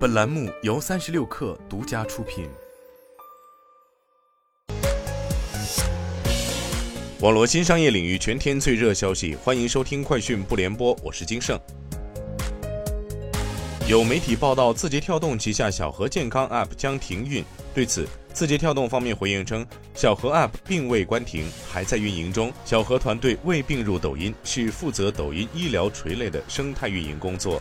[0.00, 2.48] 本栏目由三十六氪独家出品。
[7.20, 11.60] 网络新商业领域全天最热消息，欢迎收听快讯不联播，我是金盛。
[13.90, 17.44] 有媒体报道，字节跳动旗下小何健康 App 将停运。
[17.74, 22.50] 对此，字节跳动方面回应称，小何 App 并未关停，还在运营中。
[22.64, 27.60] 小何团队未并入抖音，是负责抖音医疗垂类的生态运营工作。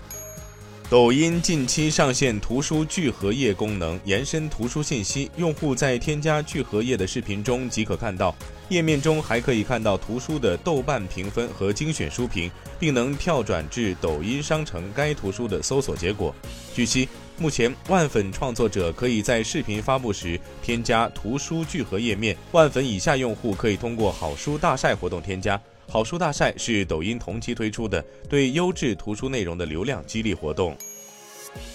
[0.89, 5.29] 抖音近期上线图书聚合页功能，延伸图书信息。
[5.37, 8.33] 用户在添加聚合页的视频中即可看到，
[8.69, 16.33] 页面中还可以看到图书的豆瓣评分和精选书评，并能跳转至抖音商城该图书的搜索结果。
[16.73, 25.61] 据悉，目前万粉创作者可以在视频发布时添加图书聚合页面，万粉以下用户可以通过好书大赛活动添加。
[25.89, 30.77] 好书大赛是抖音同期推出的对优质图书内容的流量激励活动。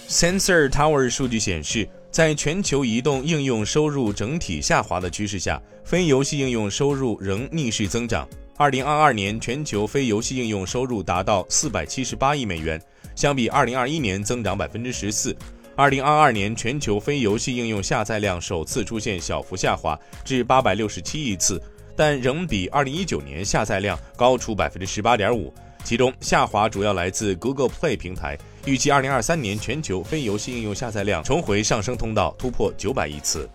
[0.07, 8.25] Sensor Tower 数据显示，在全球移动应用收入整体下滑的趋势下，非游戏应用收入仍逆势增长。
[8.55, 12.81] 二零二二年，全球非游戏应用收入达到四百七十八亿美元，
[13.17, 15.35] 相比二零二一年增长百分之十四。
[15.75, 21.61] 二零二二年，全球非游戏应用下载量首次出现小幅下滑至八百六十七亿次。
[21.95, 28.37] 但仍比二零一九年下载量高出百分之十八点五，其中下滑主要来自 Google Play 平台。
[28.65, 33.49] 预计二零二三年全球非游戏应用下载量重回上升通道，突破九百亿次。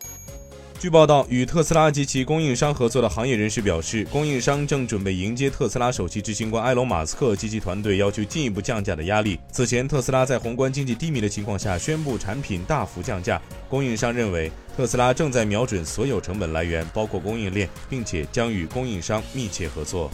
[0.80, 9.38] 据报道，与特斯拉及其供应商合作的行业人士表示，供应商正准备迎接特斯拉首席执行官埃隆·马斯克及其团队要求进一步降价的压力。
[9.52, 13.38] 此前，特斯拉在宏观经济低迷的情况下宣布产品大幅降价。
[13.68, 20.10] 供应商认为，特斯拉正在瞄准所有成本来源，包括供应链，并且将与供应商密切合作。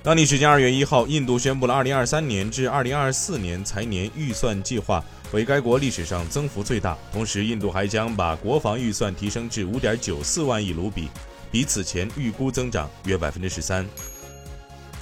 [0.00, 6.96] 当地时间二月一号，印度宣布了二零二三年至二零二四年财年预算计划，为该国历史上增幅最大。
[7.12, 11.08] 同时，印度还将把国防预算提升至五点九四万亿卢比，
[11.50, 13.86] 比此前预估增长约百分之十三。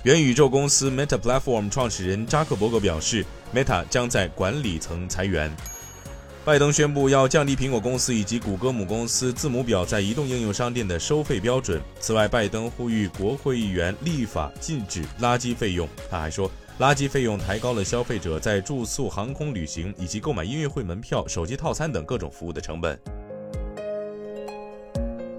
[0.02, 3.24] 元宇宙公司 Meta Platform 创始人扎克伯格表示
[3.54, 5.54] ，Meta 将在管理层裁员。
[6.46, 11.82] 拜登宣布要降低苹果公司以及谷歌母公司字母表在移动应用商店的收费标准。
[11.98, 15.88] 此外，拜登呼吁国会议员立法禁止垃圾费用。
[16.08, 16.48] 他还说，
[16.78, 22.96] 垃圾费用抬高了消费者在住宿、航空旅行以及购买音乐会门票、手机套餐等各种服务的成本。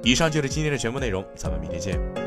[0.04, 2.27] 以上就是今天的全部内容，咱们明天见。